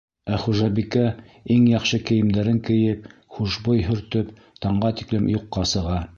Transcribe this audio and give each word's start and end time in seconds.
Ә 0.35 0.37
хужабикә, 0.43 1.03
иң 1.55 1.67
яҡшы 1.71 1.99
кейемдәрен 2.11 2.57
кейеп, 2.71 3.07
хушбуй 3.37 3.87
һөртөп, 3.91 4.35
таңға 4.67 4.95
тиклем 5.03 5.31
юҡҡа 5.37 5.71
сыға. 5.77 6.05